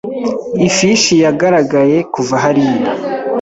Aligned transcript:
Ifishi 0.67 1.13
yagaragaye 1.23 1.97
kuva 2.13 2.35
hariya. 2.43 2.91